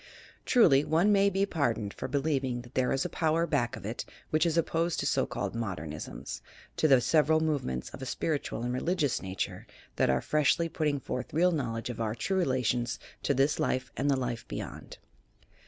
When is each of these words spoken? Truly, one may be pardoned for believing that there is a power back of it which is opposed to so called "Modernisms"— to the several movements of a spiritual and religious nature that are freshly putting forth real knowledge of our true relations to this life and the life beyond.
Truly, 0.45 0.83
one 0.83 1.11
may 1.11 1.29
be 1.29 1.45
pardoned 1.45 1.93
for 1.93 2.07
believing 2.07 2.61
that 2.63 2.73
there 2.73 2.91
is 2.91 3.05
a 3.05 3.07
power 3.07 3.45
back 3.45 3.75
of 3.75 3.85
it 3.85 4.03
which 4.31 4.47
is 4.47 4.57
opposed 4.57 4.99
to 4.99 5.05
so 5.05 5.27
called 5.27 5.53
"Modernisms"— 5.53 6.41
to 6.77 6.87
the 6.87 6.99
several 6.99 7.39
movements 7.39 7.89
of 7.91 8.01
a 8.01 8.07
spiritual 8.07 8.63
and 8.63 8.73
religious 8.73 9.21
nature 9.21 9.67
that 9.97 10.09
are 10.09 10.19
freshly 10.19 10.67
putting 10.69 10.99
forth 10.99 11.35
real 11.35 11.51
knowledge 11.51 11.91
of 11.91 12.01
our 12.01 12.15
true 12.15 12.39
relations 12.39 12.97
to 13.21 13.35
this 13.35 13.59
life 13.59 13.91
and 13.95 14.09
the 14.09 14.17
life 14.17 14.43
beyond. 14.47 14.97